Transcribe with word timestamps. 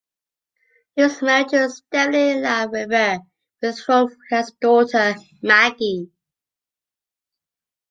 He 0.95 1.03
is 1.03 1.21
married 1.21 1.49
to 1.49 1.69
Stephanie 1.69 2.41
LaRiviere, 2.41 3.19
with 3.61 3.79
whom 3.81 4.09
he 4.09 4.35
has 4.35 4.49
a 4.49 4.53
daughter, 4.59 5.13
Maggie. 5.43 6.11